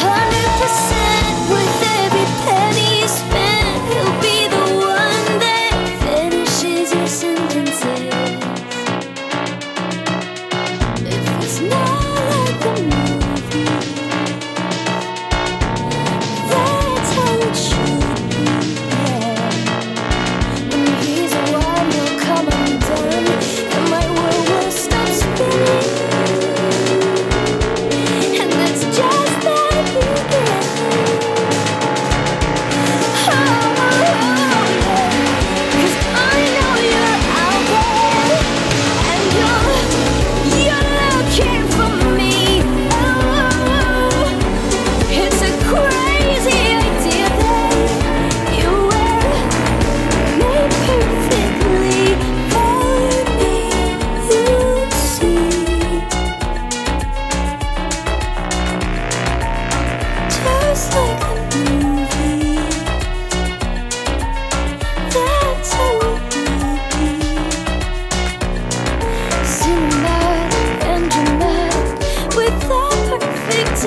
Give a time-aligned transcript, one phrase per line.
[0.00, 0.87] hundred percent.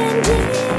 [0.02, 0.71] changing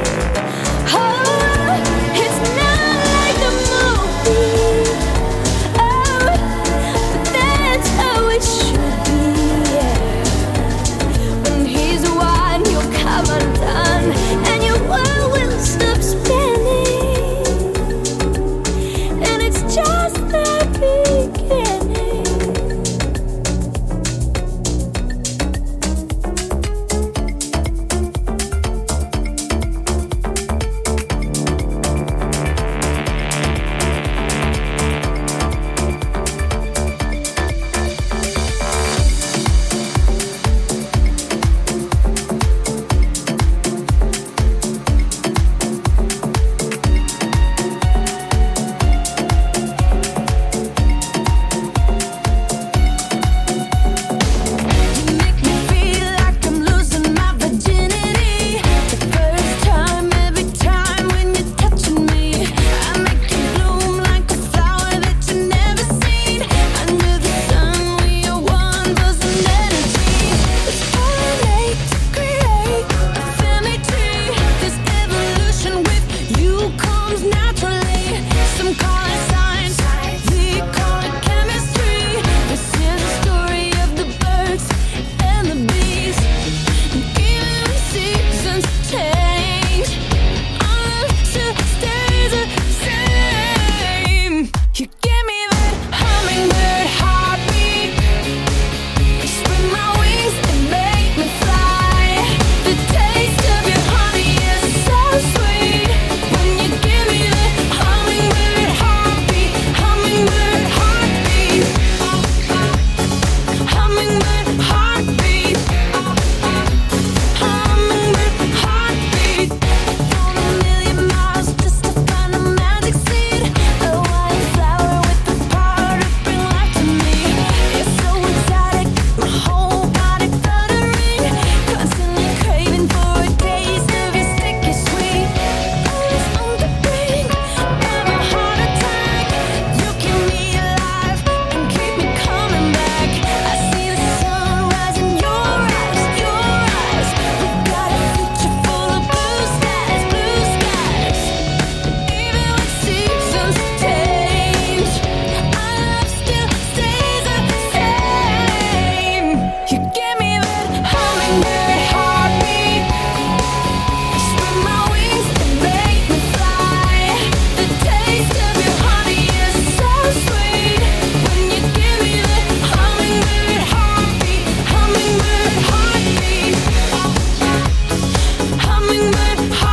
[179.12, 179.71] good heart.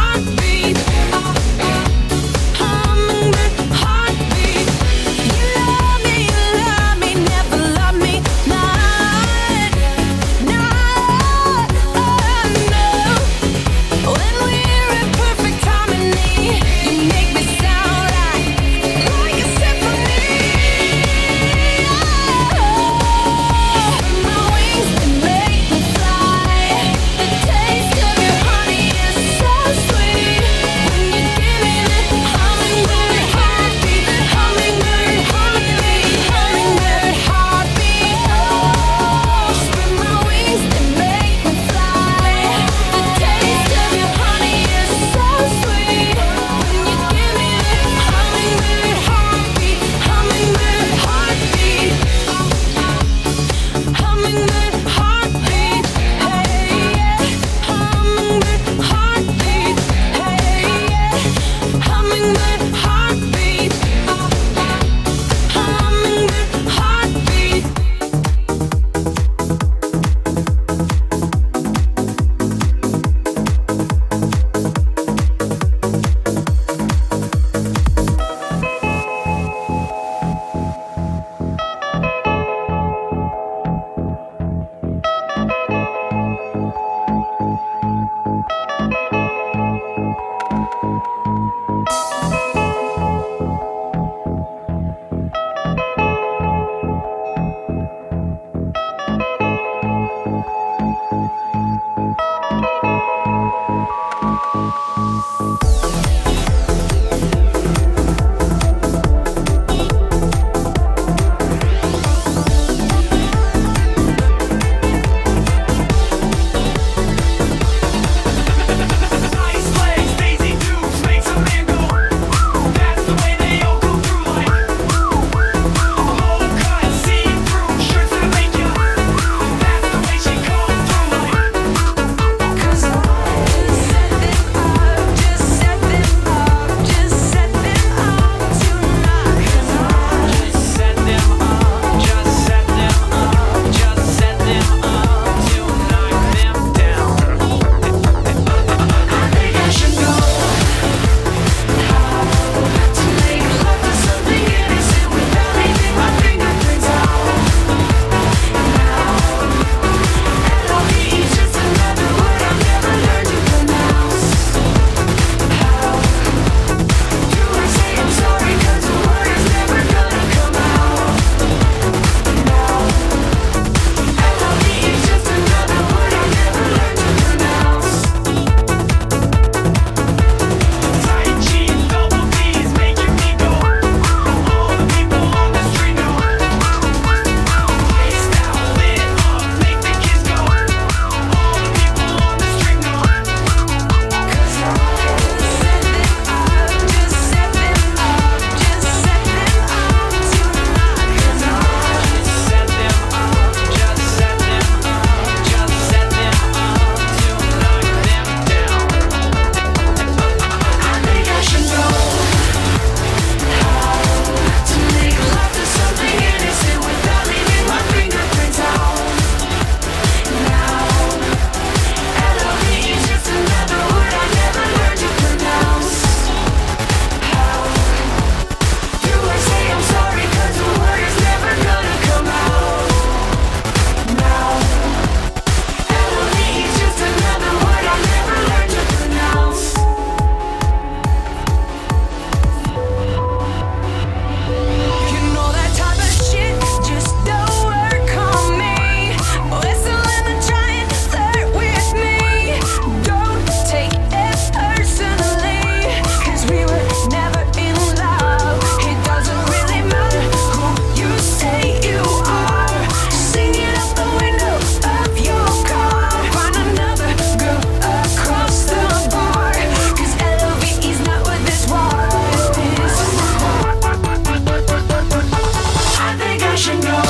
[276.59, 277.08] Washington.